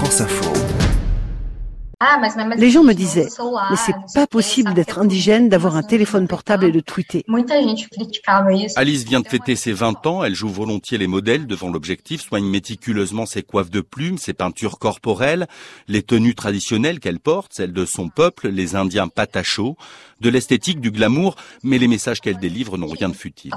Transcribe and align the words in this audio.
France 0.00 0.20
Info. 0.22 0.89
Les 2.56 2.70
gens 2.70 2.82
me 2.82 2.94
disaient, 2.94 3.28
mais 3.70 3.76
c'est 3.76 3.94
pas 4.14 4.26
possible 4.26 4.72
d'être 4.72 4.98
indigène, 4.98 5.50
d'avoir 5.50 5.76
un 5.76 5.82
téléphone 5.82 6.28
portable 6.28 6.64
et 6.64 6.72
de 6.72 6.80
tweeter. 6.80 7.26
Alice 8.76 9.04
vient 9.04 9.20
de 9.20 9.28
fêter 9.28 9.54
ses 9.54 9.72
20 9.72 10.06
ans, 10.06 10.24
elle 10.24 10.34
joue 10.34 10.48
volontiers 10.48 10.96
les 10.96 11.06
modèles 11.06 11.46
devant 11.46 11.68
l'objectif, 11.68 12.22
soigne 12.22 12.46
méticuleusement 12.46 13.26
ses 13.26 13.42
coiffes 13.42 13.70
de 13.70 13.82
plumes, 13.82 14.16
ses 14.16 14.32
peintures 14.32 14.78
corporelles, 14.78 15.46
les 15.88 16.02
tenues 16.02 16.34
traditionnelles 16.34 17.00
qu'elle 17.00 17.20
porte, 17.20 17.52
celles 17.52 17.74
de 17.74 17.84
son 17.84 18.08
peuple, 18.08 18.48
les 18.48 18.76
Indiens 18.76 19.08
patachos, 19.08 19.76
de 20.22 20.30
l'esthétique, 20.30 20.80
du 20.80 20.90
glamour, 20.90 21.36
mais 21.62 21.76
les 21.76 21.88
messages 21.88 22.20
qu'elle 22.20 22.38
délivre 22.38 22.78
n'ont 22.78 22.88
rien 22.88 23.10
de 23.10 23.14
futile. 23.14 23.52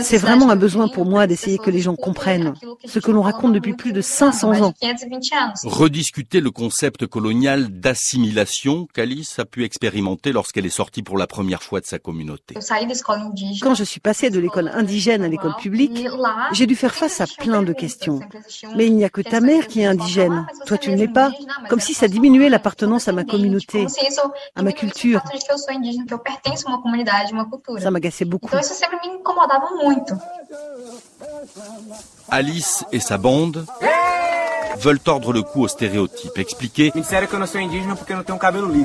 C'est 0.00 0.18
vraiment 0.18 0.48
un 0.48 0.56
besoin 0.56 0.88
pour 0.88 1.04
moi 1.04 1.26
d'essayer 1.26 1.58
que 1.58 1.70
les 1.70 1.80
gens 1.80 1.96
comprennent 1.96 2.54
ce 2.86 2.98
que 2.98 3.10
l'on 3.10 3.22
raconte 3.22 3.52
depuis 3.52 3.74
plus 3.74 3.92
de 3.92 4.00
500 4.00 4.62
ans. 4.62 4.72
Rediscuter 5.64 6.40
le 6.40 6.50
concept 6.50 7.06
colonial 7.06 7.25
d'assimilation 7.26 8.86
qu'Alice 8.92 9.38
a 9.38 9.44
pu 9.44 9.64
expérimenter 9.64 10.32
lorsqu'elle 10.32 10.66
est 10.66 10.70
sortie 10.70 11.02
pour 11.02 11.18
la 11.18 11.26
première 11.26 11.62
fois 11.62 11.80
de 11.80 11.86
sa 11.86 11.98
communauté. 11.98 12.54
Quand 13.62 13.74
je 13.74 13.84
suis 13.84 14.00
passée 14.00 14.30
de 14.30 14.38
l'école 14.38 14.68
indigène 14.68 15.22
à 15.22 15.28
l'école 15.28 15.56
publique, 15.56 16.06
j'ai 16.52 16.66
dû 16.66 16.76
faire 16.76 16.94
face 16.94 17.20
à 17.20 17.26
plein 17.26 17.62
de 17.62 17.72
questions. 17.72 18.20
Mais 18.74 18.86
il 18.86 18.96
n'y 18.96 19.04
a 19.04 19.10
que 19.10 19.20
ta 19.20 19.40
mère 19.40 19.66
qui 19.66 19.80
est 19.80 19.86
indigène. 19.86 20.46
Toi, 20.66 20.78
tu 20.78 20.90
ne 20.90 20.96
l'es 20.96 21.08
pas. 21.08 21.30
Comme 21.68 21.80
si 21.80 21.94
ça 21.94 22.08
diminuait 22.08 22.48
l'appartenance 22.48 23.08
à 23.08 23.12
ma 23.12 23.24
communauté, 23.24 23.86
à 24.54 24.62
ma 24.62 24.72
culture. 24.72 25.22
Ça 27.78 27.90
m'agaçait 27.90 28.24
beaucoup. 28.24 28.54
Alice 32.28 32.84
et 32.92 33.00
sa 33.00 33.18
bande 33.18 33.66
veulent 34.78 35.00
tordre 35.00 35.32
le 35.32 35.42
cou 35.42 35.64
aux 35.64 35.68
stéréotypes, 35.68 36.38
expliquer 36.38 36.92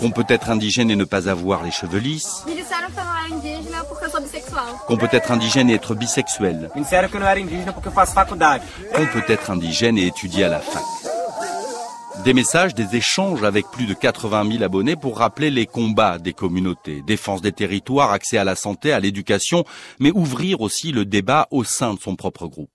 qu'on 0.00 0.10
peut 0.10 0.24
être 0.28 0.50
indigène 0.50 0.90
et 0.90 0.96
ne 0.96 1.04
pas 1.04 1.28
avoir 1.28 1.62
les 1.62 1.70
cheveux 1.70 1.98
lisses, 1.98 2.44
qu'on 4.86 4.96
peut 4.96 5.08
être 5.12 5.30
indigène 5.30 5.70
et 5.70 5.74
être 5.74 5.94
bisexuel, 5.94 6.70
qu'on 8.94 9.06
peut 9.06 9.24
être 9.28 9.50
indigène 9.50 9.98
et 9.98 10.06
étudier 10.06 10.44
à 10.44 10.48
la 10.48 10.60
fac. 10.60 10.82
Des 12.24 12.34
messages, 12.34 12.74
des 12.74 12.96
échanges 12.96 13.44
avec 13.44 13.66
plus 13.70 13.86
de 13.86 13.94
80 13.94 14.50
000 14.52 14.64
abonnés 14.64 14.96
pour 14.96 15.18
rappeler 15.18 15.50
les 15.50 15.66
combats 15.66 16.18
des 16.18 16.32
communautés, 16.32 17.02
défense 17.06 17.40
des 17.40 17.52
territoires, 17.52 18.10
accès 18.10 18.38
à 18.38 18.44
la 18.44 18.56
santé, 18.56 18.92
à 18.92 19.00
l'éducation, 19.00 19.64
mais 20.00 20.10
ouvrir 20.10 20.60
aussi 20.60 20.90
le 20.90 21.04
débat 21.04 21.46
au 21.50 21.64
sein 21.64 21.94
de 21.94 22.00
son 22.00 22.16
propre 22.16 22.48
groupe. 22.48 22.70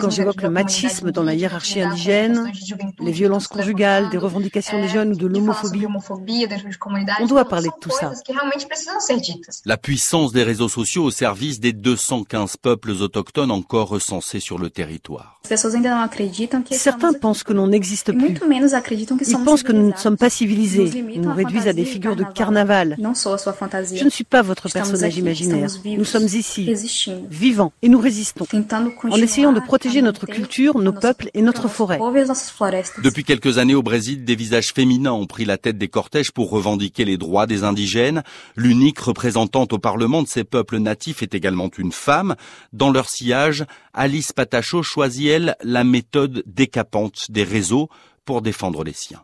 Quand 0.00 0.10
j'évoque 0.10 0.42
le 0.42 0.50
machisme 0.50 1.10
dans 1.10 1.24
la 1.24 1.34
hiérarchie 1.34 1.80
indigène, 1.80 2.52
les 3.00 3.12
violences 3.12 3.48
conjugales, 3.48 4.08
des 4.10 4.18
revendications 4.18 4.80
des 4.80 4.88
jeunes 4.88 5.12
ou 5.12 5.16
de 5.16 5.26
l'homophobie, 5.26 5.86
on 7.20 7.26
doit 7.26 7.44
parler 7.44 7.68
de 7.68 7.80
tout 7.80 7.90
ça. 7.90 8.12
La 9.64 9.76
puissance 9.76 10.32
des 10.32 10.44
réseaux 10.44 10.68
sociaux 10.68 11.04
au 11.04 11.10
service 11.10 11.60
des 11.60 11.72
215 11.72 12.56
peuples 12.56 12.92
autochtones 12.92 13.50
encore 13.50 13.88
recensés 13.88 14.40
sur 14.40 14.58
le 14.58 14.70
territoire. 14.70 15.40
Certains 16.70 17.12
pensent 17.14 17.42
que 17.42 17.52
l'on 17.52 17.72
n'existe 17.80 18.12
plus. 18.12 18.34
Ils 19.26 19.44
pensent 19.44 19.62
que 19.62 19.72
nous 19.72 19.88
ne 19.88 19.96
sommes 19.96 20.16
pas 20.16 20.30
civilisés. 20.30 20.90
Ils 21.14 21.20
nous 21.20 21.32
réduisent 21.32 21.66
à 21.66 21.72
des 21.72 21.84
figures 21.84 22.16
de 22.16 22.24
carnaval. 22.24 22.96
Je 22.98 24.04
ne 24.04 24.10
suis 24.10 24.24
pas 24.24 24.42
votre 24.42 24.68
personnage 24.68 25.16
imaginaire. 25.16 25.70
Nous 25.84 26.04
sommes 26.04 26.24
ici, 26.24 26.70
vivants, 27.30 27.72
et 27.82 27.88
nous 27.88 27.98
résistons, 27.98 28.46
en 29.04 29.16
essayant 29.16 29.52
de 29.52 29.60
protéger 29.60 30.02
notre 30.02 30.26
culture, 30.26 30.78
nos 30.78 30.92
peuples 30.92 31.30
et 31.34 31.42
notre 31.42 31.68
forêt. 31.68 31.98
Depuis 33.02 33.24
quelques 33.24 33.58
années 33.58 33.74
au 33.74 33.82
Brésil, 33.82 34.24
des 34.24 34.36
visages 34.36 34.72
féminins 34.72 35.12
ont 35.12 35.26
pris 35.26 35.44
la 35.44 35.56
tête 35.56 35.78
des 35.78 35.88
cortèges 35.88 36.32
pour 36.32 36.50
revendiquer 36.50 37.04
les 37.04 37.16
droits 37.16 37.46
des 37.46 37.64
indigènes. 37.64 38.22
L'unique 38.56 38.98
représentante 38.98 39.72
au 39.72 39.78
Parlement 39.78 40.22
de 40.22 40.28
ces 40.28 40.44
peuples 40.44 40.78
natifs 40.78 41.22
est 41.22 41.34
également 41.34 41.70
une 41.78 41.92
femme. 41.92 42.34
Dans 42.72 42.90
leur 42.90 43.08
sillage, 43.08 43.64
Alice 43.94 44.32
Patacho 44.32 44.82
choisit, 44.82 45.28
elle, 45.28 45.56
la 45.62 45.84
méthode 45.84 46.42
décapante 46.46 47.30
des 47.30 47.44
réseaux 47.44 47.69
pour 48.24 48.42
défendre 48.42 48.84
les 48.84 48.92
siens. 48.92 49.18